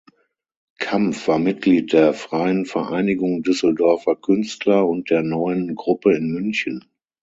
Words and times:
Kampf 0.79 1.27
war 1.27 1.37
Mitglied 1.37 1.93
der 1.93 2.15
Freien 2.15 2.65
Vereinigung 2.65 3.43
Düsseldorfer 3.43 4.15
Künstler 4.15 4.87
und 4.89 5.11
der 5.11 5.21
Neuen 5.21 5.75
Gruppe 5.75 6.15
in 6.17 6.31
München. 6.33 6.83